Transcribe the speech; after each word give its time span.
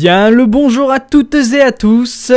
Bien 0.00 0.30
le 0.30 0.46
bonjour 0.46 0.92
à 0.92 1.00
toutes 1.00 1.34
et 1.34 1.60
à 1.60 1.72
tous, 1.72 2.30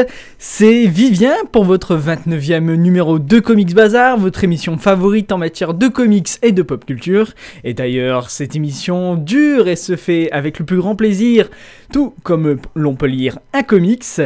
c'est 0.44 0.88
Vivien 0.88 1.36
pour 1.52 1.66
votre 1.66 1.96
29e 1.96 2.74
numéro 2.74 3.20
de 3.20 3.40
Comics 3.40 3.76
Bazar, 3.76 4.18
votre 4.18 4.44
émission 4.44 4.76
favorite 4.80 5.32
en 5.32 5.38
matière 5.38 5.76
de 5.76 5.88
comics 5.88 6.30
et 6.42 6.52
de 6.52 6.64
pop 6.64 6.84
culture. 6.84 7.34
Et 7.64 7.76
d'ailleurs, 7.76 8.32
cette 8.32 8.56
émission 8.56 9.14
dure 9.14 9.68
et 9.68 9.76
se 9.76 9.96
fait 9.96 10.32
avec 10.32 10.58
le 10.58 10.66
plus 10.66 10.78
grand 10.78 10.96
plaisir, 10.96 11.48
tout 11.94 12.16
comme 12.24 12.58
l'on 12.74 12.96
peut 12.96 13.06
lire 13.06 13.38
un 13.54 13.62
comics. 13.62 14.20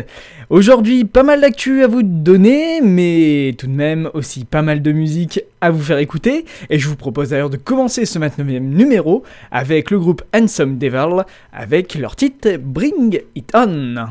Aujourd'hui, 0.50 1.04
pas 1.04 1.24
mal 1.24 1.42
d'actu 1.42 1.84
à 1.84 1.88
vous 1.88 2.02
donner, 2.02 2.80
mais 2.80 3.54
tout 3.58 3.68
de 3.68 3.74
même 3.74 4.10
aussi 4.14 4.46
pas 4.46 4.62
mal 4.62 4.82
de 4.82 4.94
musique 4.94 5.42
à 5.60 5.70
vous 5.70 5.84
faire 5.84 5.98
écouter. 5.98 6.46
Et 6.70 6.80
je 6.80 6.88
vous 6.88 6.96
propose 6.96 7.32
d'ailleurs 7.32 7.50
de 7.50 7.58
commencer 7.58 8.06
ce 8.06 8.18
29e 8.20 8.60
numéro 8.60 9.24
avec 9.52 9.92
le 9.92 10.00
groupe 10.00 10.24
Handsome 10.34 10.78
Devil 10.78 11.26
avec 11.52 11.94
leur 11.96 12.16
titre 12.16 12.56
Bring 12.58 13.20
It 13.36 13.52
On. 13.54 14.06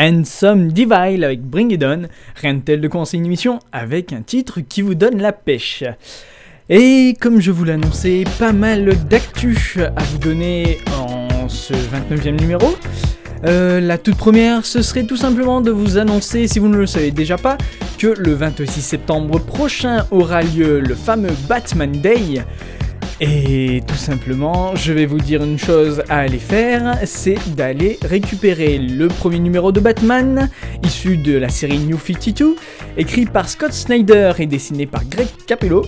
Handsome 0.00 0.72
Divile 0.72 1.24
avec 1.24 1.42
Bring 1.42 1.72
It 1.72 1.84
On, 1.84 2.08
rien 2.36 2.54
de 2.54 2.60
tel 2.60 2.80
de 2.80 2.88
commencer 2.88 3.18
une 3.18 3.26
émission 3.26 3.58
avec 3.70 4.14
un 4.14 4.22
titre 4.22 4.60
qui 4.60 4.80
vous 4.80 4.94
donne 4.94 5.20
la 5.20 5.32
pêche. 5.32 5.84
Et 6.70 7.14
comme 7.20 7.38
je 7.38 7.50
vous 7.50 7.64
l'annonçais, 7.64 8.24
pas 8.38 8.54
mal 8.54 8.96
d'actu 9.08 9.58
à 9.94 10.02
vous 10.04 10.16
donner 10.18 10.78
en 10.96 11.50
ce 11.50 11.74
29e 11.74 12.40
numéro. 12.40 12.74
Euh, 13.44 13.78
la 13.80 13.98
toute 13.98 14.16
première, 14.16 14.64
ce 14.64 14.80
serait 14.80 15.04
tout 15.04 15.18
simplement 15.18 15.60
de 15.60 15.70
vous 15.70 15.98
annoncer, 15.98 16.48
si 16.48 16.58
vous 16.58 16.68
ne 16.68 16.78
le 16.78 16.86
savez 16.86 17.10
déjà 17.10 17.36
pas, 17.36 17.58
que 17.98 18.06
le 18.06 18.32
26 18.32 18.80
septembre 18.80 19.38
prochain 19.38 20.06
aura 20.10 20.42
lieu 20.42 20.80
le 20.80 20.94
fameux 20.94 21.34
Batman 21.46 21.92
Day. 21.92 22.42
Et 23.22 23.82
tout 23.86 23.96
simplement, 23.96 24.74
je 24.76 24.94
vais 24.94 25.04
vous 25.04 25.18
dire 25.18 25.44
une 25.44 25.58
chose 25.58 26.02
à 26.08 26.20
aller 26.20 26.38
faire, 26.38 26.98
c'est 27.04 27.36
d'aller 27.54 27.98
récupérer 28.00 28.78
le 28.78 29.08
premier 29.08 29.38
numéro 29.38 29.72
de 29.72 29.80
Batman, 29.80 30.48
issu 30.86 31.18
de 31.18 31.36
la 31.36 31.50
série 31.50 31.80
New 31.80 31.98
52, 31.98 32.56
écrit 32.96 33.26
par 33.26 33.46
Scott 33.50 33.74
Snyder 33.74 34.32
et 34.38 34.46
dessiné 34.46 34.86
par 34.86 35.04
Greg 35.04 35.28
Capello. 35.46 35.84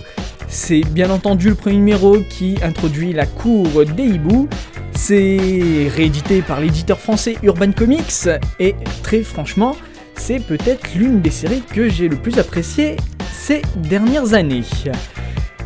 C'est 0.47 0.81
bien 0.81 1.09
entendu 1.09 1.49
le 1.49 1.55
premier 1.55 1.77
numéro 1.77 2.19
qui 2.19 2.57
introduit 2.61 3.13
la 3.13 3.25
cour 3.25 3.83
des 3.83 4.03
hiboux. 4.03 4.47
C'est 4.93 5.89
réédité 5.95 6.43
par 6.43 6.59
l'éditeur 6.59 6.99
français 6.99 7.37
Urban 7.41 7.71
Comics 7.71 8.29
et 8.59 8.75
très 9.01 9.23
franchement, 9.23 9.75
c'est 10.13 10.39
peut-être 10.39 10.87
l'une 10.95 11.19
des 11.19 11.31
séries 11.31 11.63
que 11.73 11.89
j'ai 11.89 12.09
le 12.09 12.15
plus 12.15 12.37
appréciée 12.37 12.97
ces 13.31 13.63
dernières 13.75 14.35
années. 14.35 14.61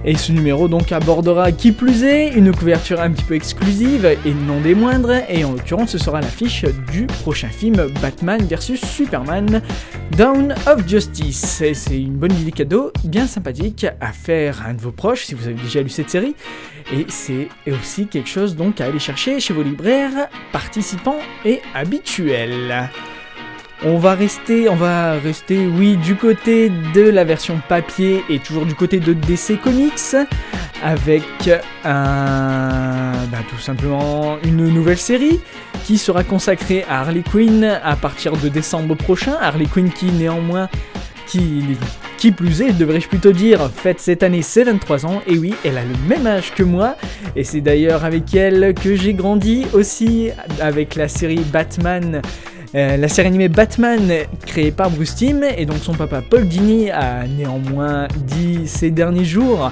Et 0.09 0.15
ce 0.15 0.31
numéro 0.31 0.69
donc 0.69 0.94
abordera 0.94 1.51
qui 1.51 1.74
plus 1.74 2.06
est 2.06 2.30
une 2.30 2.56
couverture 2.56 3.01
un 3.01 3.12
petit 3.12 3.25
peu 3.25 3.36
exclusive 3.36 4.06
et 4.06 4.33
non 4.33 4.62
des 4.62 4.74
moindres, 4.74 5.12
et 5.27 5.44
en 5.44 5.51
l'occurrence 5.51 5.92
ce 5.92 5.98
sera 5.98 6.21
l'affiche 6.21 6.63
du 6.94 7.07
prochain 7.07 7.50
film 7.50 7.75
Batman 8.01 8.42
vs 8.42 8.77
Superman 8.77 9.62
Dawn 10.12 10.56
of 10.65 10.88
Justice. 10.88 11.59
Et 11.59 11.74
c'est 11.74 12.01
une 12.01 12.15
bonne 12.15 12.31
idée 12.39 12.54
cadeau, 12.54 12.94
bien 13.04 13.27
sympathique 13.27 13.86
à 14.00 14.13
faire 14.13 14.62
à 14.65 14.69
un 14.69 14.75
de 14.75 14.81
vos 14.81 14.94
proches 14.94 15.25
si 15.25 15.36
vous 15.36 15.45
avez 15.45 15.62
déjà 15.62 15.81
lu 15.81 15.89
cette 15.89 16.09
série. 16.09 16.36
Et 16.94 17.06
c'est 17.09 17.50
aussi 17.69 18.07
quelque 18.07 18.30
chose 18.30 18.56
donc 18.56 18.80
à 18.80 18.86
aller 18.86 19.00
chercher 19.00 19.42
chez 19.42 19.54
vos 19.54 19.62
libraires 19.62 20.30
participants 20.54 21.19
et 21.44 21.59
habituels. 21.75 22.89
On 23.85 24.00
va 24.00 24.15
rester, 24.15 24.69
on 24.69 24.75
va 24.75 25.13
rester, 25.13 25.68
oui, 25.68 25.97
du 25.97 26.15
côté 26.15 26.71
de 26.95 27.01
la 27.01 27.24
version 27.24 27.62
papier 27.69 28.24
et 28.27 28.39
toujours 28.39 28.65
du 28.65 28.74
côté 28.74 29.00
de 29.00 29.13
DC 29.13 29.62
Comics, 29.62 30.15
avec 30.83 31.24
un, 31.85 33.12
bah, 33.31 33.38
tout 33.47 33.59
simplement 33.59 34.38
une 34.44 34.68
nouvelle 34.69 34.97
série 34.97 35.39
qui 35.85 36.00
sera 36.00 36.24
consacrée 36.24 36.85
à 36.89 37.01
Harley 37.01 37.21
Quinn 37.21 37.63
à 37.63 37.95
partir 37.95 38.35
de 38.35 38.50
décembre 38.50 38.95
prochain. 38.95 39.38
Harley 39.39 39.68
Quinn 39.68 39.91
qui 39.91 40.07
néanmoins, 40.07 40.69
qui, 41.27 41.63
qui 42.18 42.31
plus 42.31 42.63
est, 42.63 42.73
devrais-je 42.73 43.07
plutôt 43.07 43.31
dire, 43.31 43.69
fête 43.69 44.00
cette 44.00 44.23
année 44.23 44.41
ses 44.41 44.63
23 44.63 45.06
ans. 45.06 45.21
Et 45.27 45.38
oui, 45.38 45.53
elle 45.63 45.77
a 45.77 45.83
le 45.83 45.95
même 46.07 46.25
âge 46.25 46.51
que 46.56 46.63
moi, 46.63 46.95
et 47.35 47.44
c'est 47.44 47.62
d'ailleurs 47.62 48.06
avec 48.06 48.33
elle 48.33 48.73
que 48.73 48.95
j'ai 48.95 49.13
grandi 49.13 49.68
aussi 49.73 50.31
avec 50.59 50.95
la 50.95 51.07
série 51.07 51.45
Batman. 51.53 52.23
Euh, 52.77 52.95
la 52.95 53.07
série 53.07 53.27
animée 53.27 53.50
Batman 53.50 54.00
créée 54.45 54.69
par 54.69 54.91
Bruce 54.91 55.15
Timm 55.15 55.44
et 55.44 55.65
donc 55.65 55.77
son 55.77 55.94
papa 55.94 56.21
Paul 56.21 56.47
Dini 56.47 56.91
a 56.91 57.25
néanmoins 57.25 58.07
dit 58.27 58.68
ces 58.68 58.91
derniers 58.91 59.25
jours 59.25 59.71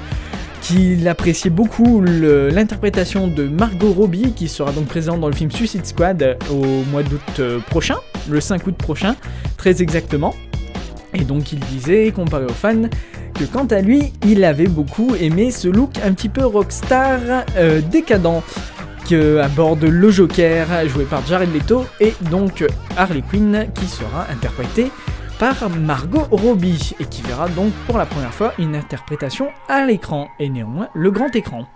qu'il 0.62 1.08
appréciait 1.08 1.52
beaucoup 1.52 2.02
l'interprétation 2.02 3.28
de 3.28 3.48
Margot 3.48 3.94
Robbie 3.94 4.34
qui 4.34 4.48
sera 4.48 4.72
donc 4.72 4.86
présente 4.86 5.20
dans 5.20 5.28
le 5.28 5.36
film 5.36 5.52
Suicide 5.52 5.86
Squad 5.86 6.40
au 6.50 6.66
mois 6.90 7.04
d'août 7.04 7.22
euh, 7.38 7.60
prochain, 7.60 7.98
le 8.28 8.42
5 8.42 8.66
août 8.66 8.76
prochain, 8.76 9.16
très 9.56 9.84
exactement. 9.84 10.34
Et 11.14 11.26
donc 11.26 11.54
il 11.54 11.60
disait, 11.60 12.12
comparé 12.12 12.46
aux 12.46 12.50
fans, 12.50 12.90
que 13.36 13.44
quant 13.44 13.66
à 13.66 13.82
lui, 13.82 14.14
il 14.26 14.44
avait 14.44 14.68
beaucoup 14.68 15.14
aimé 15.14 15.52
ce 15.52 15.68
look 15.68 15.92
un 16.04 16.12
petit 16.14 16.30
peu 16.30 16.44
rockstar 16.44 17.20
euh, 17.56 17.82
décadent 17.82 18.42
aborde 19.14 19.84
le 19.84 20.10
Joker 20.10 20.88
joué 20.88 21.04
par 21.04 21.26
Jared 21.26 21.54
Leto 21.54 21.86
et 22.00 22.14
donc 22.32 22.66
Harley 22.98 23.22
Quinn 23.30 23.68
qui 23.76 23.86
sera 23.86 24.26
interprétée 24.32 24.92
par 25.38 25.70
Margot 25.70 26.26
Robbie 26.32 26.96
et 27.00 27.06
qui 27.06 27.22
verra 27.22 27.48
donc 27.50 27.72
pour 27.88 27.98
la 27.98 28.06
première 28.06 28.34
fois 28.34 28.54
une 28.58 28.76
interprétation 28.76 29.50
à 29.68 29.86
l'écran 29.86 30.30
et 30.40 30.50
néanmoins 30.50 30.90
le 30.96 31.12
grand 31.12 31.36
écran. 31.36 31.68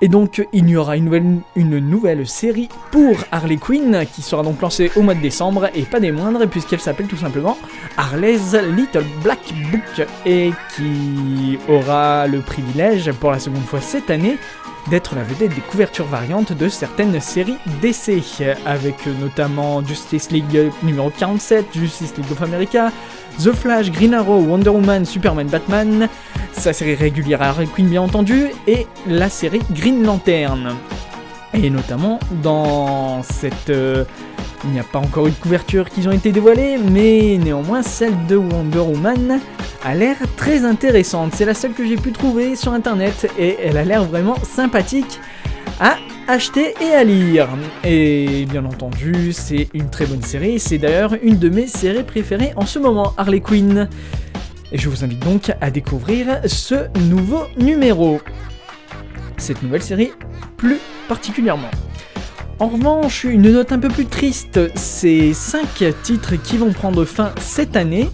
Et 0.00 0.08
donc 0.08 0.44
il 0.52 0.68
y 0.68 0.76
aura 0.76 0.96
une 0.96 1.04
nouvelle, 1.04 1.38
une 1.54 1.78
nouvelle 1.78 2.26
série 2.26 2.68
pour 2.90 3.16
Harley 3.30 3.56
Quinn 3.56 4.04
qui 4.12 4.22
sera 4.22 4.42
donc 4.42 4.60
lancée 4.60 4.90
au 4.96 5.02
mois 5.02 5.14
de 5.14 5.20
décembre 5.20 5.70
et 5.74 5.82
pas 5.82 6.00
des 6.00 6.12
moindres 6.12 6.46
puisqu'elle 6.48 6.80
s'appelle 6.80 7.06
tout 7.06 7.16
simplement 7.16 7.56
Harley's 7.96 8.54
Little 8.76 9.04
Black 9.22 9.54
Book 9.70 10.06
et 10.26 10.50
qui 10.74 11.58
aura 11.68 12.26
le 12.26 12.40
privilège 12.40 13.12
pour 13.12 13.30
la 13.30 13.38
seconde 13.38 13.64
fois 13.64 13.80
cette 13.80 14.10
année 14.10 14.38
d'être 14.88 15.14
la 15.14 15.22
vedette 15.22 15.54
des 15.54 15.60
couvertures 15.60 16.06
variantes 16.06 16.52
de 16.52 16.68
certaines 16.68 17.20
séries 17.20 17.56
DC, 17.82 18.22
avec 18.64 19.06
notamment 19.20 19.84
Justice 19.84 20.30
League 20.30 20.70
numéro 20.82 21.10
47, 21.10 21.66
Justice 21.74 22.14
League 22.16 22.30
of 22.30 22.42
America, 22.42 22.92
The 23.38 23.52
Flash, 23.52 23.90
Green 23.90 24.14
Arrow, 24.14 24.40
Wonder 24.40 24.70
Woman, 24.70 25.04
Superman, 25.04 25.48
Batman, 25.48 26.08
sa 26.52 26.72
série 26.72 26.94
régulière 26.94 27.42
Harley 27.42 27.66
Quinn 27.66 27.88
bien 27.88 28.02
entendu, 28.02 28.46
et 28.66 28.86
la 29.06 29.28
série 29.28 29.62
Green 29.72 30.04
Lantern. 30.04 30.74
Et 31.54 31.70
notamment 31.70 32.18
dans 32.42 33.22
cette... 33.22 33.70
euh, 33.70 34.04
il 34.66 34.72
n'y 34.72 34.80
a 34.80 34.84
pas 34.84 34.98
encore 34.98 35.26
eu 35.28 35.30
de 35.30 35.36
couverture 35.36 35.88
qui 35.88 36.06
ont 36.08 36.12
été 36.12 36.32
dévoilées, 36.32 36.76
mais 36.78 37.38
néanmoins 37.42 37.82
celle 37.82 38.14
de 38.26 38.36
Wonder 38.36 38.80
Woman 38.80 39.40
a 39.84 39.94
l'air 39.94 40.16
très 40.36 40.64
intéressante. 40.64 41.32
C'est 41.34 41.44
la 41.44 41.54
seule 41.54 41.72
que 41.72 41.86
j'ai 41.86 41.96
pu 41.96 42.10
trouver 42.10 42.56
sur 42.56 42.72
internet 42.72 43.30
et 43.38 43.56
elle 43.62 43.76
a 43.76 43.84
l'air 43.84 44.04
vraiment 44.04 44.36
sympathique 44.42 45.20
à 45.78 45.96
acheter 46.26 46.74
et 46.80 46.92
à 46.94 47.04
lire. 47.04 47.48
Et 47.84 48.46
bien 48.50 48.64
entendu, 48.64 49.32
c'est 49.32 49.68
une 49.72 49.88
très 49.88 50.06
bonne 50.06 50.22
série. 50.22 50.58
C'est 50.58 50.78
d'ailleurs 50.78 51.14
une 51.22 51.38
de 51.38 51.48
mes 51.48 51.68
séries 51.68 52.02
préférées 52.02 52.52
en 52.56 52.66
ce 52.66 52.78
moment, 52.80 53.14
Harley 53.16 53.40
Quinn. 53.40 53.88
Et 54.72 54.78
je 54.78 54.88
vous 54.88 55.04
invite 55.04 55.20
donc 55.20 55.52
à 55.60 55.70
découvrir 55.70 56.40
ce 56.46 56.88
nouveau 57.08 57.44
numéro. 57.56 58.20
Cette 59.36 59.62
nouvelle 59.62 59.82
série 59.82 60.10
plus 60.56 60.78
particulièrement. 61.08 61.70
En 62.58 62.68
revanche, 62.68 63.24
une 63.24 63.52
note 63.52 63.70
un 63.72 63.78
peu 63.78 63.88
plus 63.88 64.06
triste, 64.06 64.58
c'est 64.76 65.34
5 65.34 65.84
titres 66.02 66.36
qui 66.42 66.56
vont 66.56 66.72
prendre 66.72 67.04
fin 67.04 67.34
cette 67.38 67.76
année, 67.76 68.08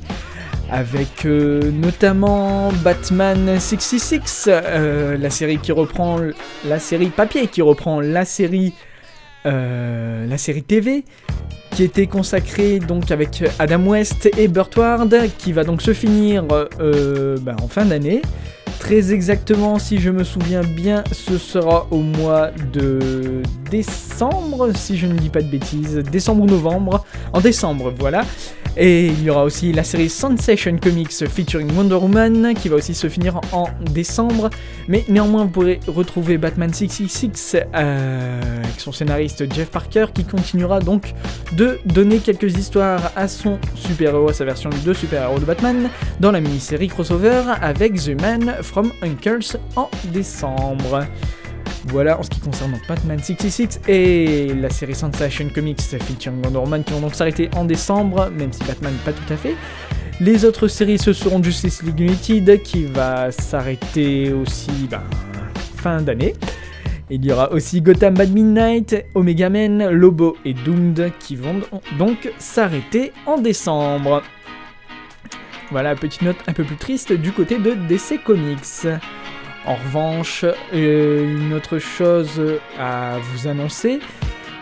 avec 0.68 1.26
euh, 1.26 1.70
notamment 1.70 2.72
Batman 2.82 3.60
66, 3.60 4.48
euh, 4.48 5.16
la 5.16 5.30
série 5.30 5.58
qui 5.58 5.70
reprend 5.70 6.18
la 6.66 6.80
série 6.80 7.06
papier, 7.10 7.46
qui 7.46 7.62
reprend 7.62 8.00
la 8.00 8.24
série, 8.24 8.72
euh, 9.46 10.26
la 10.26 10.38
série 10.38 10.64
TV, 10.64 11.04
qui 11.70 11.84
était 11.84 12.08
consacrée 12.08 12.80
donc 12.80 13.12
avec 13.12 13.44
Adam 13.60 13.86
West 13.86 14.28
et 14.36 14.48
Burt 14.48 14.76
Ward, 14.76 15.14
qui 15.38 15.52
va 15.52 15.62
donc 15.62 15.82
se 15.82 15.92
finir 15.92 16.42
bah, 16.42 16.66
en 17.62 17.68
fin 17.68 17.84
d'année. 17.84 18.22
Très 18.82 19.12
exactement, 19.12 19.78
si 19.78 20.00
je 20.00 20.10
me 20.10 20.24
souviens 20.24 20.62
bien, 20.62 21.04
ce 21.12 21.38
sera 21.38 21.86
au 21.92 21.98
mois 21.98 22.50
de 22.72 23.40
décembre, 23.70 24.72
si 24.74 24.98
je 24.98 25.06
ne 25.06 25.14
dis 25.14 25.28
pas 25.28 25.40
de 25.40 25.46
bêtises, 25.46 26.02
décembre 26.10 26.42
ou 26.42 26.46
novembre, 26.46 27.04
en 27.32 27.40
décembre, 27.40 27.94
voilà. 27.96 28.24
Et 28.76 29.08
il 29.08 29.22
y 29.22 29.28
aura 29.28 29.44
aussi 29.44 29.70
la 29.72 29.84
série 29.84 30.08
Sensation 30.08 30.78
Comics 30.78 31.28
featuring 31.28 31.70
Wonder 31.76 31.96
Woman 31.96 32.54
qui 32.54 32.70
va 32.70 32.76
aussi 32.76 32.94
se 32.94 33.06
finir 33.08 33.38
en 33.52 33.68
décembre. 33.90 34.48
Mais 34.88 35.04
néanmoins, 35.08 35.44
vous 35.44 35.50
pourrez 35.50 35.78
retrouver 35.86 36.38
Batman 36.38 36.72
666 36.72 37.56
euh, 37.74 38.62
avec 38.62 38.80
son 38.80 38.90
scénariste 38.90 39.52
Jeff 39.52 39.68
Parker 39.70 40.06
qui 40.14 40.24
continuera 40.24 40.80
donc 40.80 41.12
de 41.52 41.78
donner 41.84 42.18
quelques 42.18 42.56
histoires 42.56 43.12
à 43.14 43.28
son 43.28 43.58
super-héros, 43.74 44.30
à 44.30 44.32
sa 44.32 44.46
version 44.46 44.70
de 44.84 44.92
super-héros 44.94 45.38
de 45.38 45.44
Batman, 45.44 45.90
dans 46.18 46.32
la 46.32 46.40
mini-série 46.40 46.88
crossover 46.88 47.42
avec 47.60 48.02
The 48.02 48.18
Man 48.20 48.54
from 48.72 48.90
Uncles 49.02 49.58
en 49.76 49.90
décembre. 50.12 51.06
Voilà 51.86 52.18
en 52.18 52.22
ce 52.22 52.30
qui 52.30 52.40
concerne 52.40 52.78
Batman 52.88 53.18
66 53.22 53.80
et 53.86 54.54
la 54.54 54.70
série 54.70 54.94
Sensation 54.94 55.48
Comics 55.54 55.80
featuring 55.80 56.42
Wonder 56.42 56.58
Woman 56.58 56.82
qui 56.82 56.94
vont 56.94 57.00
donc 57.00 57.14
s'arrêter 57.14 57.50
en 57.54 57.64
décembre, 57.64 58.30
même 58.30 58.52
si 58.52 58.64
Batman 58.64 58.94
pas 59.04 59.12
tout 59.12 59.32
à 59.32 59.36
fait. 59.36 59.56
Les 60.20 60.44
autres 60.44 60.68
séries 60.68 60.98
ce 60.98 61.12
seront 61.12 61.42
Justice 61.42 61.82
League 61.82 62.00
United 62.00 62.62
qui 62.62 62.84
va 62.84 63.30
s'arrêter 63.30 64.32
aussi 64.32 64.70
ben, 64.90 65.02
fin 65.76 66.00
d'année. 66.00 66.34
Il 67.10 67.24
y 67.26 67.30
aura 67.30 67.52
aussi 67.52 67.82
Gotham 67.82 68.14
Bad 68.14 68.32
Midnight, 68.32 69.04
Omega 69.14 69.50
Men, 69.50 69.90
Lobo 69.90 70.36
et 70.46 70.54
Doomed 70.54 71.12
qui 71.18 71.36
vont 71.36 71.60
donc 71.98 72.32
s'arrêter 72.38 73.12
en 73.26 73.38
décembre. 73.38 74.22
Voilà, 75.72 75.96
petite 75.96 76.20
note 76.20 76.36
un 76.46 76.52
peu 76.52 76.64
plus 76.64 76.76
triste 76.76 77.14
du 77.14 77.32
côté 77.32 77.56
de 77.56 77.72
DC 77.72 78.22
Comics. 78.22 78.86
En 79.64 79.74
revanche, 79.74 80.44
euh, 80.74 81.34
une 81.34 81.54
autre 81.54 81.78
chose 81.78 82.60
à 82.78 83.16
vous 83.18 83.48
annoncer, 83.48 83.98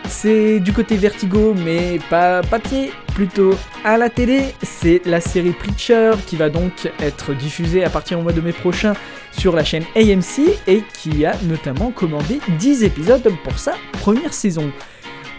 c'est 0.07 0.61
du 0.61 0.71
côté 0.71 0.95
Vertigo, 0.95 1.53
mais 1.53 1.99
pas 2.09 2.41
papier, 2.43 2.93
plutôt 3.13 3.55
à 3.83 3.97
la 3.97 4.09
télé. 4.09 4.55
C'est 4.61 5.01
la 5.05 5.19
série 5.19 5.51
Preacher 5.51 6.11
qui 6.27 6.37
va 6.37 6.49
donc 6.49 6.89
être 7.01 7.33
diffusée 7.33 7.83
à 7.83 7.89
partir 7.89 8.17
du 8.17 8.23
mois 8.23 8.31
de 8.31 8.39
mai 8.39 8.53
prochain 8.53 8.93
sur 9.33 9.53
la 9.53 9.65
chaîne 9.65 9.83
AMC 9.97 10.47
et 10.67 10.81
qui 10.93 11.25
a 11.25 11.35
notamment 11.43 11.91
commandé 11.91 12.39
10 12.57 12.85
épisodes 12.85 13.29
pour 13.43 13.59
sa 13.59 13.73
première 13.99 14.33
saison. 14.33 14.71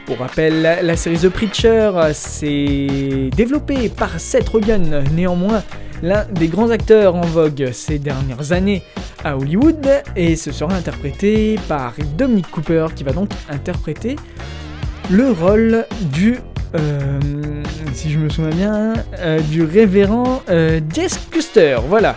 Pour 0.06 0.18
rappel, 0.18 0.62
la, 0.62 0.96
série 0.96 1.16
The 1.16 1.28
Preacher, 1.28 1.92
c'est 2.12 3.30
développé 3.36 3.88
par 3.88 4.18
Seth 4.18 4.48
Rogen, 4.48 5.04
néanmoins 5.12 5.62
l'un 6.02 6.24
des 6.24 6.48
grands 6.48 6.70
acteurs 6.70 7.14
en 7.14 7.20
vogue 7.20 7.70
ces 7.72 7.98
dernières 7.98 8.52
années 8.52 8.82
à 9.22 9.36
Hollywood, 9.36 9.86
et 10.16 10.34
ce 10.34 10.50
sera 10.50 10.74
interprété 10.74 11.56
par 11.68 11.94
Dominic 12.18 12.50
Cooper 12.50 12.88
qui 12.96 13.04
va 13.04 13.12
donc 13.12 13.30
interpréter 13.48 14.16
le 15.10 15.30
rôle 15.30 15.86
du, 16.12 16.38
euh, 16.74 17.20
si 17.92 18.10
je 18.10 18.18
me 18.18 18.28
souviens 18.28 18.50
bien, 18.50 18.94
euh, 19.18 19.40
du 19.40 19.62
révérend 19.62 20.42
euh, 20.48 20.80
Jess 20.94 21.18
Custer, 21.30 21.78
voilà. 21.88 22.16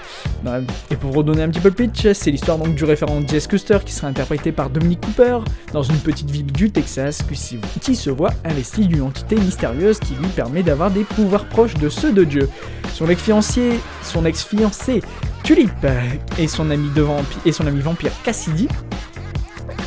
Et 0.91 0.95
pour 0.95 1.13
redonner 1.13 1.41
un 1.41 1.49
petit 1.49 1.59
peu 1.59 1.69
le 1.69 1.73
pitch, 1.73 2.11
c'est 2.13 2.29
l'histoire 2.29 2.57
donc 2.57 2.75
du 2.75 2.83
référent 2.83 3.19
Jess 3.27 3.47
Custer 3.47 3.79
qui 3.83 3.93
sera 3.93 4.07
interprété 4.07 4.51
par 4.51 4.69
Dominic 4.69 5.01
Cooper 5.01 5.39
dans 5.73 5.81
une 5.81 5.97
petite 5.97 6.29
ville 6.29 6.51
du 6.51 6.71
Texas 6.71 7.23
qui, 7.81 7.95
se 7.95 8.09
voit 8.11 8.31
investi 8.43 8.87
d'une 8.87 9.01
entité 9.01 9.35
mystérieuse 9.35 9.99
qui 9.99 10.13
lui 10.13 10.27
permet 10.27 10.61
d'avoir 10.61 10.91
des 10.91 11.03
pouvoirs 11.03 11.45
proches 11.45 11.73
de 11.75 11.89
ceux 11.89 12.13
de 12.13 12.23
Dieu. 12.23 12.49
Son 12.93 13.09
ex-fiancé, 13.09 13.79
son 14.03 14.25
ex-fiancé 14.25 15.01
Tulip 15.43 15.71
vampi- 15.81 16.17
et 16.37 16.47
son 16.47 16.69
ami 17.67 17.79
vampire 17.81 18.11
Cassidy. 18.23 18.67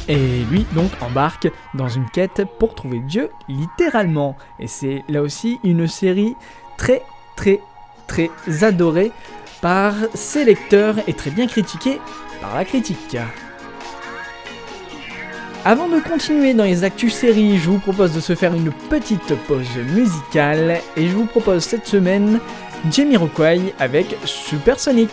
Et 0.08 0.44
lui 0.50 0.66
donc 0.72 0.90
embarque 1.00 1.48
dans 1.74 1.88
une 1.88 2.08
quête 2.08 2.42
pour 2.58 2.74
trouver 2.74 2.98
Dieu 3.00 3.30
littéralement. 3.48 4.36
Et 4.58 4.66
c'est 4.66 5.04
là 5.08 5.22
aussi 5.22 5.60
une 5.62 5.86
série 5.86 6.34
très 6.78 7.02
très 7.36 7.60
très 8.06 8.30
adorée 8.62 9.12
par 9.60 9.94
ses 10.14 10.44
lecteurs 10.44 10.96
et 11.06 11.12
très 11.12 11.30
bien 11.30 11.46
critiquée 11.46 12.00
par 12.40 12.56
la 12.56 12.64
critique. 12.64 13.16
Avant 15.64 15.88
de 15.88 16.00
continuer 16.00 16.54
dans 16.54 16.64
les 16.64 16.84
actus 16.84 17.12
séries, 17.12 17.58
je 17.58 17.68
vous 17.68 17.78
propose 17.78 18.14
de 18.14 18.20
se 18.20 18.34
faire 18.34 18.54
une 18.54 18.72
petite 18.72 19.34
pause 19.46 19.76
musicale 19.94 20.80
et 20.96 21.08
je 21.08 21.14
vous 21.14 21.26
propose 21.26 21.64
cette 21.64 21.86
semaine 21.86 22.40
Jamie 22.90 23.16
Rockway 23.16 23.74
avec 23.78 24.16
Supersonic. 24.24 25.10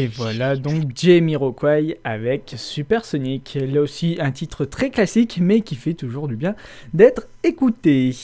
Et 0.00 0.06
voilà 0.06 0.56
donc 0.56 0.96
Jamiroquai 0.96 1.98
avec 2.04 2.54
Supersonic. 2.56 3.58
Là 3.60 3.82
aussi 3.82 4.16
un 4.18 4.30
titre 4.30 4.64
très 4.64 4.88
classique 4.88 5.38
mais 5.42 5.60
qui 5.60 5.74
fait 5.74 5.92
toujours 5.92 6.26
du 6.26 6.36
bien 6.36 6.54
d'être 6.94 7.26
écouté. 7.44 8.16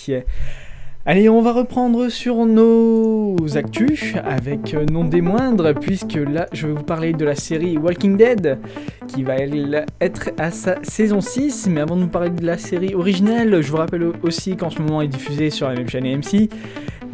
Allez, 1.04 1.28
on 1.28 1.42
va 1.42 1.52
reprendre 1.52 2.09
sur 2.09 2.47
nos 2.47 3.37
actus 3.56 4.14
avec 4.25 4.75
non 4.90 5.04
des 5.04 5.21
moindres, 5.21 5.75
puisque 5.75 6.14
là 6.14 6.47
je 6.54 6.66
vais 6.66 6.73
vous 6.73 6.83
parler 6.83 7.12
de 7.12 7.26
la 7.26 7.35
série 7.35 7.76
Walking 7.76 8.16
Dead 8.16 8.59
qui 9.06 9.23
va 9.23 9.35
elle, 9.35 9.85
être 10.00 10.30
à 10.38 10.50
sa 10.50 10.83
saison 10.83 11.21
6. 11.21 11.68
Mais 11.68 11.83
avant 11.83 11.97
de 11.97 12.00
nous 12.00 12.09
parler 12.09 12.30
de 12.30 12.47
la 12.47 12.56
série 12.56 12.95
originale, 12.95 13.61
je 13.61 13.71
vous 13.71 13.76
rappelle 13.76 14.12
aussi 14.23 14.56
qu'en 14.56 14.71
ce 14.71 14.80
moment 14.80 15.02
est 15.02 15.09
diffusée 15.09 15.50
sur 15.50 15.68
la 15.68 15.75
même 15.75 15.90
chaîne 15.90 16.06
AMC 16.06 16.49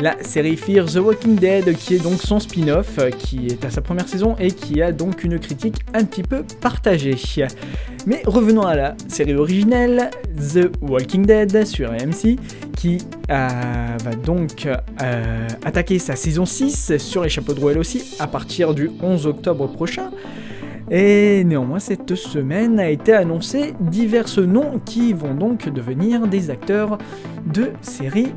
la 0.01 0.23
série 0.23 0.57
Fear 0.57 0.87
the 0.87 0.97
Walking 0.97 1.37
Dead, 1.37 1.77
qui 1.77 1.95
est 1.95 2.03
donc 2.03 2.21
son 2.21 2.41
spin-off, 2.41 2.99
euh, 2.99 3.11
qui 3.11 3.47
est 3.47 3.65
à 3.65 3.71
sa 3.71 3.81
première 3.81 4.09
saison 4.09 4.37
et 4.39 4.51
qui 4.51 4.83
a 4.83 4.93
donc 4.93 5.25
une 5.25 5.39
critique 5.39 5.77
un 5.95 6.05
petit 6.05 6.23
peu 6.23 6.45
partagée. 6.61 7.17
Mais 8.07 8.23
revenons 8.27 8.63
à 8.63 8.75
la 8.75 8.97
série 9.09 9.35
originelle, 9.35 10.11
The 10.37 10.71
Walking 10.81 11.25
Dead 11.25 11.67
sur 11.67 11.91
AMC, 11.91 12.39
qui 12.77 12.99
euh, 13.31 13.49
va 14.05 14.15
donc 14.25 14.67
euh, 14.67 15.49
attaquer 15.65 15.99
sa 15.99 16.17
saison 16.17 16.45
6 16.45 16.97
sur 16.99 17.23
les 17.23 17.29
chapeaux 17.29 17.55
de 17.55 17.61
roue 17.61 17.79
aussi 17.79 18.17
à 18.19 18.27
partir 18.27 18.75
du 18.75 18.91
11 19.01 19.27
octobre 19.27 19.69
prochain. 19.69 20.11
Et 20.91 21.45
néanmoins, 21.45 21.79
cette 21.79 22.15
semaine 22.17 22.81
a 22.81 22.91
été 22.91 23.13
annoncé 23.13 23.73
divers 23.81 24.27
noms 24.41 24.81
qui 24.85 25.13
vont 25.13 25.35
donc 25.35 25.69
devenir 25.69 26.27
des 26.27 26.51
acteurs 26.51 26.99
de 27.47 27.71
série. 27.83 28.33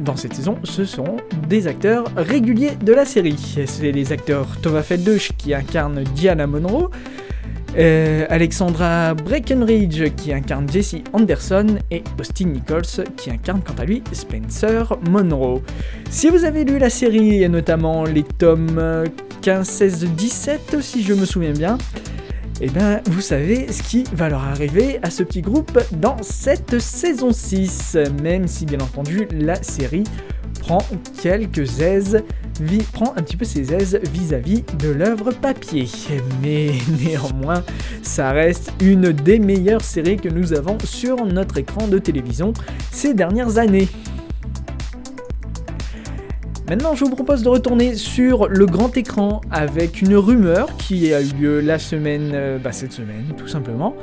Dans 0.00 0.16
cette 0.16 0.34
saison, 0.34 0.56
ce 0.62 0.84
seront 0.84 1.16
des 1.48 1.66
acteurs 1.66 2.04
réguliers 2.16 2.76
de 2.76 2.92
la 2.92 3.04
série. 3.04 3.36
C'est 3.66 3.90
les 3.90 4.12
acteurs 4.12 4.46
Tova 4.62 4.82
Feldush 4.82 5.32
qui 5.36 5.54
incarne 5.54 6.04
Diana 6.14 6.46
Monroe, 6.46 6.90
euh, 7.76 8.24
Alexandra 8.28 9.14
Breckenridge 9.14 10.14
qui 10.16 10.32
incarne 10.32 10.68
Jesse 10.70 10.96
Anderson 11.12 11.78
et 11.90 12.04
Austin 12.18 12.46
Nichols 12.46 13.04
qui 13.16 13.30
incarne 13.30 13.60
quant 13.60 13.74
à 13.78 13.84
lui 13.84 14.02
Spencer 14.12 14.96
Monroe. 15.10 15.62
Si 16.10 16.28
vous 16.28 16.44
avez 16.44 16.64
lu 16.64 16.78
la 16.78 16.90
série 16.90 17.42
et 17.42 17.48
notamment 17.48 18.04
les 18.04 18.22
tomes 18.22 19.04
15, 19.42 19.68
16, 19.68 20.04
17 20.16 20.76
si 20.80 21.02
je 21.02 21.12
me 21.12 21.24
souviens 21.24 21.52
bien, 21.52 21.76
et 22.60 22.68
bien 22.68 23.00
vous 23.06 23.20
savez 23.20 23.70
ce 23.72 23.82
qui 23.82 24.04
va 24.12 24.28
leur 24.28 24.42
arriver 24.42 24.98
à 25.02 25.10
ce 25.10 25.22
petit 25.22 25.42
groupe 25.42 25.78
dans 25.92 26.16
cette 26.22 26.78
saison 26.78 27.32
6, 27.32 27.96
même 28.22 28.48
si 28.48 28.66
bien 28.66 28.80
entendu 28.80 29.28
la 29.32 29.62
série 29.62 30.04
prend 30.60 30.78
quelques 31.22 31.80
aises 31.80 32.22
prend 32.92 33.12
un 33.16 33.22
petit 33.22 33.36
peu 33.36 33.44
ses 33.44 33.72
aises 33.72 33.98
vis-à-vis 34.12 34.64
de 34.78 34.88
l'œuvre 34.88 35.32
papier. 35.32 35.88
Mais 36.42 36.72
néanmoins, 37.04 37.62
ça 38.02 38.32
reste 38.32 38.72
une 38.80 39.12
des 39.12 39.38
meilleures 39.38 39.84
séries 39.84 40.16
que 40.16 40.28
nous 40.28 40.52
avons 40.52 40.78
sur 40.84 41.24
notre 41.24 41.58
écran 41.58 41.88
de 41.88 41.98
télévision 41.98 42.52
ces 42.90 43.14
dernières 43.14 43.58
années. 43.58 43.88
Maintenant, 46.68 46.94
je 46.94 47.02
vous 47.02 47.10
propose 47.10 47.42
de 47.42 47.48
retourner 47.48 47.94
sur 47.94 48.46
le 48.46 48.66
grand 48.66 48.94
écran 48.94 49.40
avec 49.50 50.02
une 50.02 50.14
rumeur 50.16 50.76
qui 50.76 51.14
a 51.14 51.22
eu 51.22 51.32
lieu 51.32 51.60
la 51.60 51.78
semaine, 51.78 52.32
euh, 52.34 52.58
bah, 52.58 52.72
cette 52.72 52.92
semaine, 52.92 53.24
tout 53.38 53.48
simplement. 53.48 53.96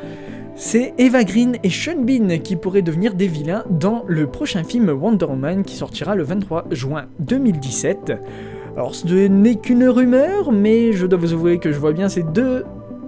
C'est 0.56 0.96
Eva 0.98 1.24
Green 1.24 1.58
et 1.62 1.70
Sean 1.70 2.02
Bean 2.02 2.40
qui 2.44 2.56
pourraient 2.56 2.82
devenir 2.82 3.14
des 3.14 3.28
vilains 3.28 3.66
dans 3.70 4.04
le 4.08 4.26
prochain 4.26 4.64
film 4.64 4.90
Wonder 4.90 5.26
Woman 5.26 5.64
qui 5.64 5.76
sortira 5.76 6.16
le 6.16 6.24
23 6.24 6.66
juin 6.72 7.06
2017. 7.20 8.14
Alors 8.76 8.96
ce 8.96 9.28
n'est 9.28 9.56
qu'une 9.56 9.88
rumeur, 9.88 10.52
mais 10.52 10.92
je 10.92 11.06
dois 11.06 11.20
vous 11.20 11.34
avouer 11.34 11.60
que 11.60 11.72
je 11.72 11.78
vois 11.78 11.94
bien 11.94 12.10
ces 12.10 12.24
deux, 12.24 12.66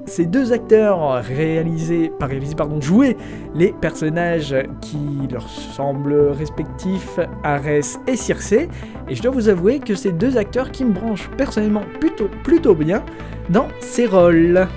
ces 0.07 0.25
deux 0.25 0.53
acteurs 0.53 1.21
réaliser, 1.23 2.11
pas 2.17 2.25
réaliser, 2.25 2.55
pardon, 2.55 2.81
jouer 2.81 3.17
les 3.53 3.73
personnages 3.73 4.55
qui 4.81 4.97
leur 5.29 5.47
semblent 5.47 6.31
respectifs, 6.31 7.19
Ares 7.43 7.67
et 8.07 8.15
Circe. 8.15 8.53
Et 8.53 8.69
je 9.11 9.21
dois 9.21 9.31
vous 9.31 9.49
avouer 9.49 9.79
que 9.79 9.95
c'est 9.95 10.13
deux 10.13 10.37
acteurs 10.37 10.71
qui 10.71 10.85
me 10.85 10.93
branchent 10.93 11.29
personnellement 11.37 11.83
plutôt, 11.99 12.29
plutôt 12.43 12.73
bien 12.73 13.03
dans 13.49 13.67
ces 13.79 14.07
rôles. 14.07 14.67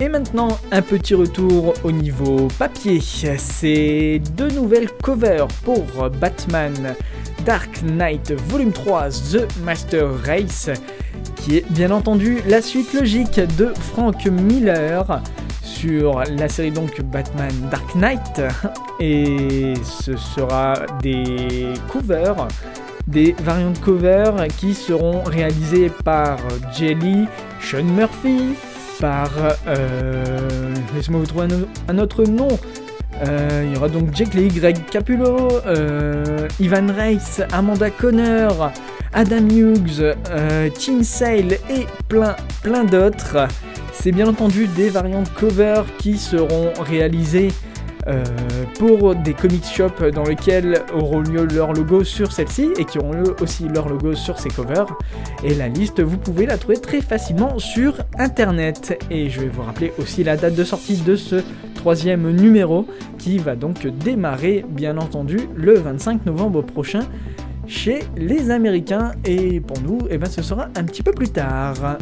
Et 0.00 0.08
maintenant, 0.08 0.48
un 0.70 0.80
petit 0.80 1.14
retour 1.14 1.74
au 1.82 1.90
niveau 1.90 2.46
papier. 2.58 3.00
C'est 3.00 4.20
deux 4.36 4.48
nouvelles 4.50 4.90
covers 5.02 5.48
pour 5.64 6.08
Batman 6.20 6.94
Dark 7.44 7.82
Knight 7.82 8.32
Volume 8.48 8.72
3 8.72 9.08
The 9.32 9.58
Master 9.64 10.08
Race, 10.24 10.70
qui 11.36 11.58
est 11.58 11.70
bien 11.70 11.90
entendu 11.90 12.38
la 12.46 12.62
suite 12.62 12.92
logique 12.92 13.40
de 13.56 13.72
Frank 13.92 14.26
Miller 14.26 15.22
sur 15.62 16.22
la 16.36 16.48
série 16.48 16.70
donc 16.70 17.00
Batman 17.02 17.52
Dark 17.70 17.94
Knight. 17.94 18.42
Et 19.00 19.74
ce 19.84 20.16
sera 20.16 20.74
des 21.02 21.68
covers 21.90 22.48
des 23.08 23.34
variantes 23.40 23.80
covers 23.80 24.48
qui 24.58 24.74
seront 24.74 25.22
réalisées 25.22 25.90
par 26.04 26.38
Jelly, 26.76 27.26
Sean 27.60 27.84
Murphy, 27.84 28.54
par. 29.00 29.30
Euh, 29.66 30.74
Laissez-moi 30.94 31.20
vous 31.20 31.26
trouver 31.26 31.48
un, 31.88 31.98
autre 31.98 32.24
nom. 32.24 32.48
Euh, 33.26 33.64
il 33.66 33.74
y 33.74 33.76
aura 33.76 33.88
donc 33.88 34.14
Jake 34.14 34.34
Lee, 34.34 34.48
Greg 34.48 34.84
Capullo, 34.90 35.48
euh, 35.66 36.48
Ivan 36.60 36.86
Reis, 36.92 37.42
Amanda 37.52 37.90
Conner, 37.90 38.48
Adam 39.12 39.48
Hughes, 39.48 40.00
euh, 40.30 40.68
Tim 40.78 41.02
Sale 41.02 41.54
et 41.68 41.86
plein, 42.08 42.36
plein 42.62 42.84
d'autres. 42.84 43.48
C'est 43.92 44.12
bien 44.12 44.28
entendu 44.28 44.68
des 44.68 44.90
variantes 44.90 45.32
cover 45.34 45.82
qui 45.98 46.16
seront 46.16 46.72
réalisées 46.80 47.48
pour 48.78 49.14
des 49.14 49.34
comic 49.34 49.62
shops 49.66 50.02
dans 50.14 50.24
lesquels 50.24 50.80
auront 50.94 51.20
lieu 51.20 51.44
leur 51.44 51.74
logo 51.74 52.04
sur 52.04 52.32
celle-ci 52.32 52.70
et 52.78 52.86
qui 52.86 52.98
auront 52.98 53.12
lieu 53.12 53.36
aussi 53.42 53.68
leur 53.68 53.86
logo 53.90 54.14
sur 54.14 54.38
ces 54.38 54.48
covers. 54.48 54.86
Et 55.44 55.54
la 55.54 55.68
liste, 55.68 56.00
vous 56.00 56.16
pouvez 56.16 56.46
la 56.46 56.56
trouver 56.56 56.78
très 56.78 57.02
facilement 57.02 57.58
sur 57.58 57.98
internet. 58.18 58.98
Et 59.10 59.28
je 59.28 59.40
vais 59.40 59.48
vous 59.48 59.60
rappeler 59.60 59.92
aussi 59.98 60.24
la 60.24 60.38
date 60.38 60.54
de 60.54 60.64
sortie 60.64 60.96
de 60.96 61.16
ce 61.16 61.42
troisième 61.78 62.30
numéro 62.32 62.86
qui 63.18 63.38
va 63.38 63.54
donc 63.54 63.86
démarrer 63.86 64.64
bien 64.68 64.98
entendu 64.98 65.38
le 65.54 65.74
25 65.74 66.26
novembre 66.26 66.60
prochain 66.62 67.02
chez 67.68 68.00
les 68.16 68.50
Américains 68.50 69.12
et 69.24 69.60
pour 69.60 69.80
nous, 69.80 69.98
eh 70.10 70.18
ben, 70.18 70.28
ce 70.28 70.42
sera 70.42 70.68
un 70.76 70.84
petit 70.84 71.04
peu 71.04 71.12
plus 71.12 71.28
tard. 71.28 71.98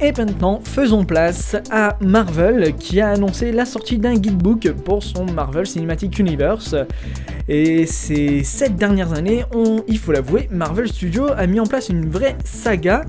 Et 0.00 0.12
maintenant, 0.12 0.60
faisons 0.62 1.04
place 1.04 1.56
à 1.70 1.96
Marvel 2.00 2.74
qui 2.76 3.00
a 3.00 3.08
annoncé 3.08 3.50
la 3.50 3.64
sortie 3.64 3.98
d'un 3.98 4.14
guidebook 4.14 4.70
pour 4.84 5.02
son 5.02 5.24
Marvel 5.24 5.66
Cinematic 5.66 6.18
Universe. 6.18 6.76
Et 7.48 7.86
ces 7.86 8.44
sept 8.44 8.76
dernières 8.76 9.14
années, 9.14 9.44
il 9.88 9.98
faut 9.98 10.12
l'avouer, 10.12 10.48
Marvel 10.52 10.88
Studios 10.88 11.28
a 11.34 11.46
mis 11.46 11.58
en 11.58 11.66
place 11.66 11.88
une 11.88 12.08
vraie 12.10 12.36
saga. 12.44 13.06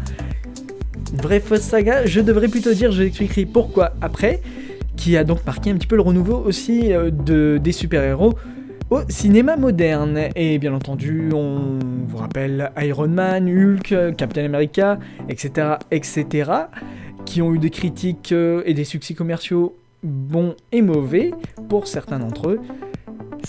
Vraie 1.21 1.39
fausse 1.39 1.61
saga, 1.61 2.05
je 2.05 2.21
devrais 2.21 2.47
plutôt 2.47 2.73
dire, 2.73 2.91
je 2.91 3.01
vous 3.01 3.07
expliquerai 3.07 3.45
pourquoi 3.45 3.91
après, 4.01 4.41
qui 4.95 5.17
a 5.17 5.23
donc 5.23 5.45
marqué 5.45 5.69
un 5.69 5.75
petit 5.75 5.87
peu 5.87 5.95
le 5.95 6.01
renouveau 6.01 6.37
aussi 6.37 6.93
euh, 6.93 7.11
de, 7.11 7.59
des 7.61 7.71
super-héros 7.71 8.35
au 8.89 9.01
cinéma 9.09 9.57
moderne. 9.57 10.19
Et 10.35 10.57
bien 10.59 10.73
entendu, 10.73 11.29
on 11.33 11.79
vous 12.07 12.17
rappelle 12.17 12.71
Iron 12.81 13.07
Man, 13.07 13.49
Hulk, 13.49 14.15
Captain 14.15 14.45
America, 14.45 14.97
etc., 15.27 15.75
etc., 15.91 16.51
qui 17.25 17.41
ont 17.41 17.53
eu 17.53 17.59
des 17.59 17.69
critiques 17.69 18.31
euh, 18.31 18.63
et 18.65 18.73
des 18.73 18.85
succès 18.85 19.13
commerciaux 19.13 19.75
bons 20.03 20.55
et 20.71 20.81
mauvais 20.81 21.31
pour 21.67 21.87
certains 21.87 22.19
d'entre 22.19 22.49
eux. 22.49 22.59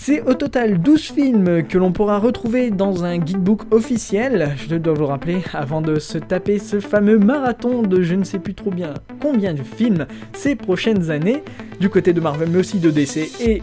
C'est 0.03 0.23
au 0.23 0.33
total 0.33 0.81
12 0.81 0.99
films 0.99 1.67
que 1.67 1.77
l'on 1.77 1.91
pourra 1.91 2.17
retrouver 2.17 2.71
dans 2.71 3.03
un 3.03 3.19
guidebook 3.19 3.71
officiel, 3.71 4.55
je 4.67 4.75
dois 4.75 4.95
vous 4.95 5.05
rappeler, 5.05 5.43
avant 5.53 5.79
de 5.79 5.99
se 5.99 6.17
taper 6.17 6.57
ce 6.57 6.79
fameux 6.79 7.19
marathon 7.19 7.83
de 7.83 8.01
je 8.01 8.15
ne 8.15 8.23
sais 8.23 8.39
plus 8.39 8.55
trop 8.55 8.71
bien 8.71 8.95
combien 9.21 9.53
de 9.53 9.61
films 9.61 10.07
ces 10.33 10.55
prochaines 10.55 11.11
années, 11.11 11.43
du 11.79 11.87
côté 11.87 12.13
de 12.13 12.19
Marvel 12.19 12.49
mais 12.49 12.57
aussi 12.57 12.79
de 12.79 12.89
DC 12.89 13.29
et 13.41 13.61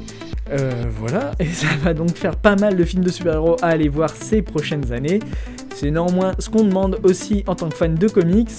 euh, 0.52 0.84
voilà, 1.00 1.32
et 1.40 1.46
ça 1.46 1.66
va 1.82 1.92
donc 1.92 2.14
faire 2.14 2.36
pas 2.36 2.54
mal 2.54 2.76
de 2.76 2.84
films 2.84 3.02
de 3.02 3.10
super-héros 3.10 3.56
à 3.60 3.66
aller 3.66 3.88
voir 3.88 4.10
ces 4.10 4.40
prochaines 4.40 4.92
années. 4.92 5.18
C'est 5.80 5.92
néanmoins 5.92 6.32
ce 6.40 6.50
qu'on 6.50 6.64
demande 6.64 6.98
aussi 7.04 7.44
en 7.46 7.54
tant 7.54 7.68
que 7.68 7.76
fan 7.76 7.94
de 7.94 8.08
comics, 8.08 8.50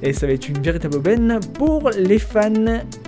et 0.00 0.12
ça 0.12 0.28
va 0.28 0.32
être 0.32 0.48
une 0.48 0.62
véritable 0.62 0.98
aubaine 0.98 1.40
pour 1.54 1.90
les 1.90 2.20
fans, 2.20 2.52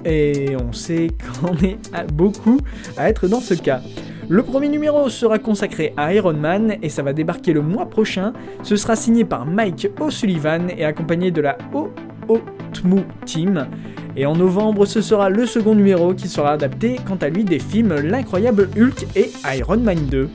et 0.05 0.57
on 0.61 0.73
sait 0.73 1.07
qu'on 1.41 1.55
est 1.65 1.79
beaucoup 2.13 2.59
à 2.97 3.09
être 3.09 3.29
dans 3.29 3.39
ce 3.39 3.55
cas. 3.55 3.81
Le 4.29 4.43
premier 4.43 4.69
numéro 4.69 5.09
sera 5.09 5.39
consacré 5.39 5.95
à 5.97 6.13
Iron 6.13 6.33
Man 6.33 6.79
et 6.83 6.89
ça 6.89 7.05
va 7.05 7.13
débarquer 7.13 7.53
le 7.53 7.63
mois 7.63 7.87
prochain. 7.89 8.33
Ce 8.65 8.75
sera 8.75 8.97
signé 8.97 9.25
par 9.25 9.47
Mike 9.47 9.89
O'Sullivan 10.01 10.69
et 10.77 10.85
accompagné 10.85 11.31
de 11.31 11.41
la 11.41 11.57
O-O-Tmu 11.73 13.03
Team. 13.25 13.69
Et 14.17 14.27
en 14.27 14.35
novembre, 14.35 14.85
ce 14.85 15.01
sera 15.01 15.29
le 15.31 15.47
second 15.47 15.77
numéro 15.77 16.13
qui 16.13 16.27
sera 16.27 16.53
adapté 16.53 16.97
quant 17.07 17.19
à 17.21 17.29
lui 17.29 17.45
des 17.45 17.61
films 17.61 17.95
L'incroyable 18.01 18.69
Hulk 18.77 19.07
et 19.15 19.31
Iron 19.57 19.77
Man 19.77 20.07
2. 20.11 20.29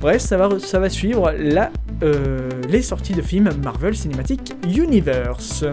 Bref, 0.00 0.22
ça 0.22 0.38
va, 0.38 0.88
suivre 0.88 1.32
la, 1.38 1.70
les 2.02 2.82
sorties 2.82 3.14
de 3.14 3.22
films 3.22 3.50
Marvel 3.62 3.96
Cinematic 3.96 4.54
Universe. 4.66 5.64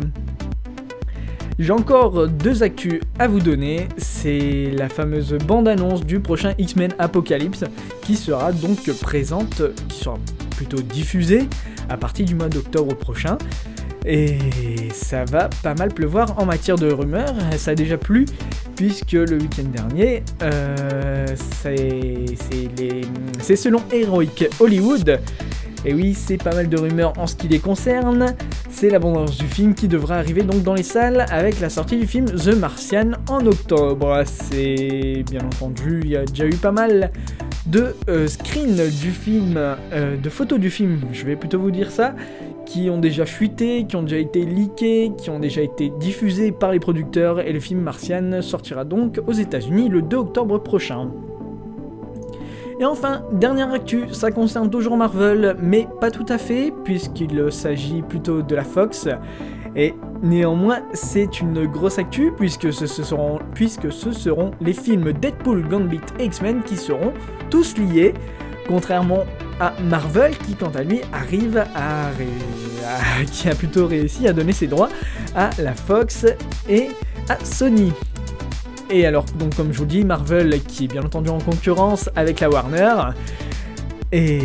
J'ai 1.59 1.71
encore 1.71 2.27
deux 2.27 2.61
actus 2.61 3.01
à 3.17 3.27
vous 3.27 3.39
donner. 3.39 3.87
C'est 3.97 4.69
la 4.73 4.89
fameuse 4.89 5.33
bande-annonce 5.45 6.05
du 6.05 6.19
prochain 6.19 6.53
X-Men 6.57 6.93
Apocalypse 6.99 7.63
qui 8.03 8.15
sera 8.15 8.51
donc 8.51 8.91
présente, 9.01 9.63
qui 9.87 9.97
sera 9.97 10.19
plutôt 10.55 10.81
diffusée 10.81 11.47
à 11.89 11.97
partir 11.97 12.25
du 12.25 12.35
mois 12.35 12.49
d'octobre 12.49 12.95
prochain. 12.95 13.37
Et 14.05 14.37
ça 14.93 15.25
va 15.25 15.49
pas 15.63 15.73
mal 15.73 15.93
pleuvoir 15.93 16.39
en 16.39 16.45
matière 16.45 16.77
de 16.77 16.89
rumeurs, 16.91 17.33
ça 17.57 17.71
a 17.71 17.75
déjà 17.75 17.97
plu, 17.97 18.25
puisque 18.75 19.11
le 19.11 19.37
week-end 19.37 19.65
dernier, 19.65 20.23
euh, 20.43 21.25
c'est 23.41 23.55
selon 23.57 23.81
Heroic 23.91 24.47
Hollywood, 24.61 25.19
et 25.87 25.93
oui, 25.93 26.13
c'est 26.13 26.35
pas 26.35 26.53
mal 26.53 26.67
de 26.67 26.77
rumeurs 26.77 27.13
en 27.17 27.27
ce 27.27 27.35
qui 27.35 27.47
les 27.47 27.59
concerne, 27.59 28.35
c'est 28.69 28.89
l'abondance 28.89 29.37
du 29.37 29.45
film 29.45 29.73
qui 29.73 29.87
devra 29.87 30.17
arriver 30.17 30.43
donc 30.43 30.61
dans 30.61 30.73
les 30.73 30.83
salles 30.83 31.25
avec 31.31 31.61
la 31.61 31.69
sortie 31.69 31.95
du 31.95 32.05
film 32.05 32.25
The 32.25 32.53
Martian 32.55 33.11
en 33.29 33.45
octobre. 33.45 34.21
C'est 34.25 35.23
bien 35.31 35.39
entendu, 35.45 36.01
il 36.03 36.09
y 36.09 36.17
a 36.17 36.25
déjà 36.25 36.45
eu 36.45 36.55
pas 36.55 36.73
mal 36.73 37.11
de 37.67 37.95
euh, 38.09 38.27
screens 38.27 38.89
du 39.01 39.11
film, 39.11 39.55
euh, 39.55 40.17
de 40.17 40.29
photos 40.29 40.59
du 40.59 40.69
film, 40.69 40.99
je 41.13 41.25
vais 41.25 41.37
plutôt 41.37 41.59
vous 41.59 41.71
dire 41.71 41.89
ça, 41.89 42.15
qui 42.65 42.89
ont 42.89 42.97
déjà 42.97 43.25
fuité, 43.25 43.85
qui 43.87 43.95
ont 43.95 44.03
déjà 44.03 44.17
été 44.17 44.43
leakés, 44.43 45.13
qui 45.17 45.29
ont 45.29 45.39
déjà 45.39 45.61
été 45.61 45.89
diffusés 46.01 46.51
par 46.51 46.73
les 46.73 46.81
producteurs, 46.81 47.39
et 47.39 47.53
le 47.53 47.61
film 47.61 47.79
Martian 47.79 48.41
sortira 48.41 48.83
donc 48.83 49.21
aux 49.25 49.31
États-Unis 49.33 49.87
le 49.87 50.01
2 50.01 50.17
octobre 50.17 50.61
prochain. 50.61 51.11
Et 52.79 52.85
enfin, 52.85 53.23
dernière 53.31 53.71
actu, 53.73 54.05
ça 54.13 54.29
concerne 54.31 54.69
toujours 54.69 54.97
Marvel, 54.97 55.55
mais 55.59 55.87
pas 55.99 56.11
tout 56.11 56.25
à 56.29 56.37
fait, 56.37 56.71
puisqu'il 56.83 57.51
s'agit 57.51 58.03
plutôt 58.03 58.43
de 58.43 58.55
la 58.55 58.63
Fox. 58.63 59.07
Et 59.75 59.95
néanmoins, 60.21 60.79
c'est 60.93 61.41
une 61.41 61.65
grosse 61.65 61.97
actu, 61.97 62.31
puisque 62.37 62.71
ce, 62.71 62.85
seront, 62.85 63.39
les 64.61 64.73
films 64.73 65.11
Deadpool, 65.13 65.67
Gambit 65.67 66.01
et 66.19 66.25
X-Men 66.25 66.61
qui 66.63 66.75
seront 66.77 67.13
tous 67.49 67.77
liés, 67.77 68.13
contrairement 68.67 69.23
à 69.59 69.73
Marvel 69.89 70.37
qui, 70.37 70.53
quant 70.53 70.71
à 70.75 70.83
lui, 70.83 71.01
arrive 71.11 71.57
à- 71.75 72.11
qui 73.31 73.49
a 73.49 73.55
plutôt 73.55 73.87
réussi 73.87 74.27
à 74.27 74.33
donner 74.33 74.53
ses 74.53 74.67
droits 74.67 74.89
à 75.35 75.49
la 75.59 75.73
Fox 75.73 76.25
et 76.69 76.89
à 77.27 77.43
Sony. 77.43 77.91
Et 78.89 79.05
alors, 79.05 79.25
donc 79.37 79.55
comme 79.55 79.73
je 79.73 79.79
vous 79.79 79.85
dis, 79.85 80.03
Marvel 80.05 80.61
qui 80.63 80.85
est 80.85 80.87
bien 80.87 81.03
entendu 81.03 81.29
en 81.29 81.39
concurrence 81.39 82.09
avec 82.15 82.39
la 82.39 82.49
Warner, 82.49 82.95
et 84.13 84.39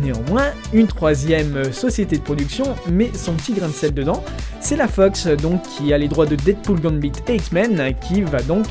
néanmoins, 0.00 0.46
une 0.72 0.86
troisième 0.86 1.72
société 1.72 2.18
de 2.18 2.22
production 2.22 2.64
met 2.88 3.10
son 3.12 3.32
petit 3.32 3.52
grain 3.52 3.66
de 3.66 3.72
sel 3.72 3.92
dedans, 3.92 4.22
c'est 4.60 4.76
la 4.76 4.86
Fox 4.86 5.26
donc 5.26 5.62
qui 5.62 5.92
a 5.92 5.98
les 5.98 6.06
droits 6.06 6.26
de 6.26 6.36
Deadpool, 6.36 6.80
Gambit 6.80 7.12
et 7.26 7.34
X-Men, 7.34 7.94
qui 8.06 8.22
va 8.22 8.40
donc 8.42 8.66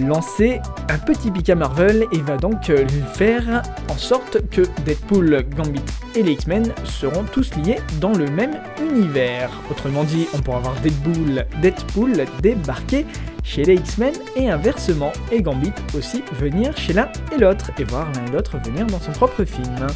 lancer 0.00 0.60
un 0.88 0.98
petit 0.98 1.30
pic 1.30 1.50
à 1.50 1.54
Marvel 1.54 2.06
et 2.10 2.18
va 2.18 2.36
donc 2.36 2.70
euh, 2.70 2.86
faire 3.12 3.62
en 3.90 3.96
sorte 3.96 4.38
que 4.50 4.62
Deadpool, 4.84 5.44
Gambit 5.54 5.82
et 6.16 6.22
les 6.22 6.32
X-Men 6.32 6.72
seront 6.84 7.24
tous 7.24 7.54
liés 7.56 7.78
dans 8.00 8.12
le 8.12 8.26
même 8.30 8.56
univers. 8.80 9.50
Autrement 9.70 10.04
dit, 10.04 10.26
on 10.34 10.38
pourra 10.38 10.60
voir 10.60 10.74
Deadpool, 10.82 11.46
Deadpool 11.60 12.24
débarquer 12.42 13.06
chez 13.44 13.62
les 13.62 13.74
X-Men 13.74 14.14
et 14.34 14.50
inversement, 14.50 15.12
et 15.30 15.42
Gambit 15.42 15.72
aussi 15.96 16.24
venir 16.32 16.76
chez 16.76 16.92
l'un 16.92 17.08
et 17.32 17.38
l'autre, 17.38 17.70
et 17.78 17.84
voir 17.84 18.10
l'un 18.12 18.26
et 18.26 18.30
l'autre 18.30 18.58
venir 18.58 18.86
dans 18.86 18.98
son 18.98 19.12
propre 19.12 19.44
film. 19.44 19.86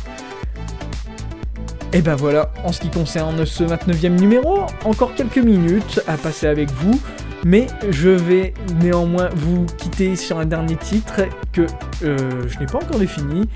Et 1.93 2.03
ben 2.03 2.15
voilà, 2.15 2.53
en 2.65 2.71
ce 2.71 2.81
qui 2.81 2.91
concerne 2.91 3.47
ce 3.47 3.65
29e 3.65 4.21
numéro, 4.21 4.61
encore 4.85 5.15
quelques 5.15 5.39
minutes 5.39 6.03
à 6.07 6.19
passer 6.19 6.47
avec 6.47 6.71
vous, 6.71 7.01
mais 7.45 7.67
je 7.89 8.11
vais 8.11 8.53
néanmoins 8.83 9.31
vous 9.35 9.65
quitter 9.79 10.15
sur 10.15 10.39
un 10.39 10.45
dernier 10.45 10.77
titre 10.77 11.23
que 11.53 11.63
euh, 12.03 12.47
je 12.47 12.59
n'ai 12.59 12.67
pas 12.67 12.79
encore 12.79 12.99
défini. 12.99 13.49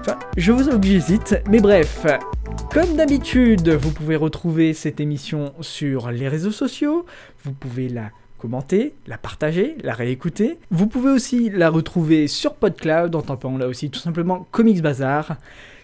Enfin, 0.00 0.18
je 0.36 0.50
vous 0.50 0.68
avoue 0.68 0.80
que 0.80 0.86
j'hésite, 0.86 1.40
mais 1.48 1.60
bref. 1.60 2.04
Comme 2.72 2.96
d'habitude, 2.96 3.68
vous 3.68 3.92
pouvez 3.92 4.16
retrouver 4.16 4.74
cette 4.74 4.98
émission 4.98 5.54
sur 5.60 6.10
les 6.10 6.28
réseaux 6.28 6.50
sociaux, 6.50 7.06
vous 7.44 7.52
pouvez 7.52 7.88
la 7.88 8.10
commenter, 8.38 8.94
la 9.06 9.18
partager, 9.18 9.76
la 9.82 9.92
réécouter. 9.92 10.58
Vous 10.70 10.86
pouvez 10.86 11.10
aussi 11.10 11.50
la 11.50 11.68
retrouver 11.68 12.28
sur 12.28 12.54
PodCloud 12.54 13.14
en 13.14 13.22
tapant 13.22 13.58
là 13.58 13.68
aussi 13.68 13.90
tout 13.90 14.00
simplement 14.00 14.46
Comics 14.50 14.80
Bazar. 14.80 15.36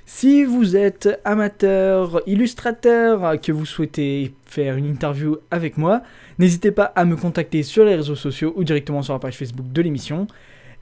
Si 0.07 0.45
vous 0.45 0.77
êtes 0.77 1.21
amateur, 1.25 2.21
illustrateur, 2.27 3.41
que 3.41 3.53
vous 3.53 3.65
souhaitez 3.65 4.35
faire 4.45 4.77
une 4.77 4.85
interview 4.85 5.39
avec 5.51 5.79
moi, 5.79 6.03
n'hésitez 6.39 6.73
pas 6.73 6.85
à 6.85 7.07
me 7.07 7.17
contacter 7.17 7.63
sur 7.63 7.87
les 7.87 7.95
réseaux 7.95 8.15
sociaux 8.15 8.53
ou 8.57 8.65
directement 8.65 9.01
sur 9.03 9.15
la 9.15 9.19
page 9.19 9.39
Facebook 9.39 9.73
de 9.73 9.83
l'émission. 9.83 10.27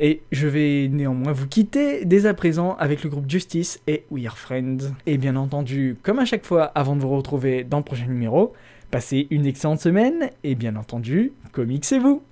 Et 0.00 0.22
je 0.32 0.48
vais 0.48 0.88
néanmoins 0.88 1.30
vous 1.30 1.46
quitter 1.46 2.04
dès 2.04 2.26
à 2.26 2.34
présent 2.34 2.74
avec 2.80 3.04
le 3.04 3.10
groupe 3.10 3.30
Justice 3.30 3.80
et 3.86 4.04
We 4.10 4.26
Are 4.26 4.36
Friends. 4.36 4.92
Et 5.06 5.18
bien 5.18 5.36
entendu, 5.36 5.96
comme 6.02 6.18
à 6.18 6.24
chaque 6.24 6.44
fois 6.44 6.64
avant 6.64 6.96
de 6.96 7.00
vous 7.00 7.10
retrouver 7.10 7.62
dans 7.62 7.78
le 7.78 7.84
prochain 7.84 8.06
numéro, 8.06 8.52
passez 8.92 9.26
une 9.30 9.46
excellente 9.46 9.80
semaine 9.80 10.28
et 10.44 10.54
bien 10.54 10.76
entendu, 10.76 11.32
comics 11.52 11.86
c'est 11.86 11.98
vous 11.98 12.22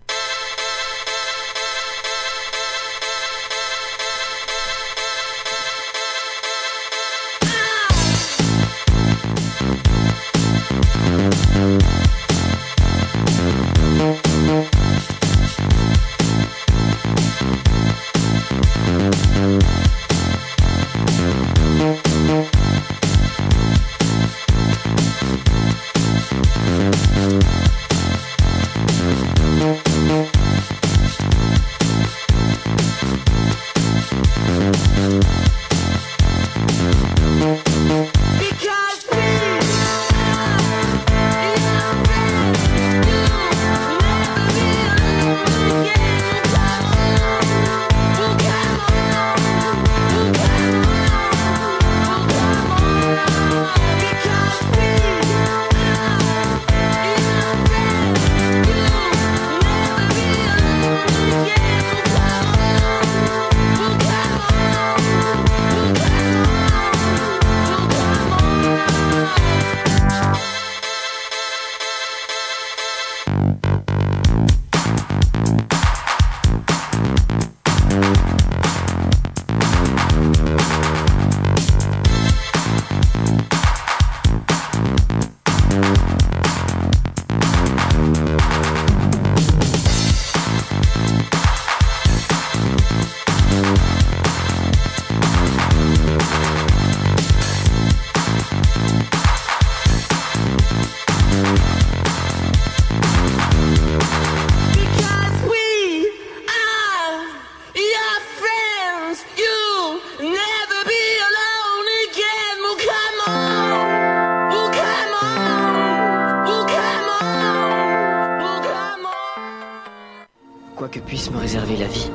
que 120.90 120.98
puisse 120.98 121.30
me 121.30 121.38
réserver 121.38 121.76
la 121.76 121.86
vie, 121.86 122.10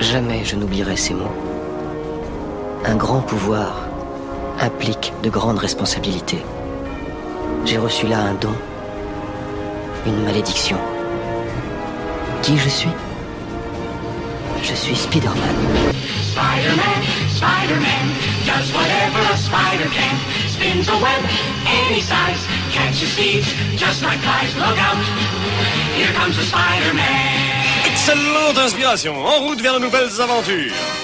jamais 0.00 0.44
je 0.44 0.56
n'oublierai 0.56 0.96
ces 0.96 1.12
mots. 1.14 1.36
Un 2.86 2.96
grand 2.96 3.20
pouvoir 3.20 3.86
implique 4.60 5.12
de 5.22 5.28
grandes 5.28 5.58
responsabilités. 5.58 6.42
J'ai 7.66 7.78
reçu 7.78 8.06
là 8.06 8.18
un 8.18 8.34
don, 8.34 8.54
une 10.06 10.24
malédiction. 10.24 10.78
Qui 12.40 12.56
je 12.56 12.68
suis? 12.68 12.90
Je 14.62 14.74
suis 14.74 14.96
Spider-Man. 14.96 15.92
Spider-Man, 16.32 17.00
Spider-Man, 17.28 18.04
does 18.46 18.72
whatever 18.72 19.20
a 19.32 19.36
spider 19.36 19.88
can. 19.92 20.16
Spins 20.48 20.88
a 20.88 20.96
web 20.96 21.22
any 21.66 22.00
size, 22.00 22.46
catches 22.72 23.14
thieves 23.14 23.52
just 23.76 24.02
like 24.02 24.18
flies. 24.20 24.54
Look 24.56 24.78
out, 24.78 24.96
here 25.94 26.12
comes 26.14 26.36
the 26.36 26.44
Spider-Man. 26.44 27.86
Excellente 27.86 28.58
inspiration, 28.58 29.14
en 29.14 29.44
route 29.44 29.60
vers 29.60 29.74
de 29.74 29.80
nouvelles 29.80 30.20
aventures 30.20 31.01